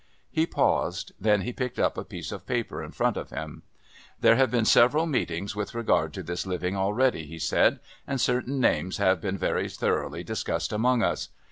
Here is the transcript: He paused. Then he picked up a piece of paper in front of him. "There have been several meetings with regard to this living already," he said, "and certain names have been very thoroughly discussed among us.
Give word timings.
He 0.31 0.47
paused. 0.47 1.11
Then 1.19 1.41
he 1.41 1.53
picked 1.53 1.77
up 1.77 1.95
a 1.95 2.03
piece 2.03 2.31
of 2.31 2.47
paper 2.47 2.81
in 2.83 2.89
front 2.89 3.17
of 3.17 3.29
him. 3.29 3.61
"There 4.19 4.35
have 4.35 4.49
been 4.49 4.65
several 4.65 5.05
meetings 5.05 5.55
with 5.55 5.75
regard 5.75 6.11
to 6.15 6.23
this 6.23 6.43
living 6.47 6.75
already," 6.75 7.27
he 7.27 7.37
said, 7.37 7.79
"and 8.07 8.19
certain 8.19 8.59
names 8.59 8.97
have 8.97 9.21
been 9.21 9.37
very 9.37 9.69
thoroughly 9.69 10.23
discussed 10.23 10.73
among 10.73 11.03
us. 11.03 11.29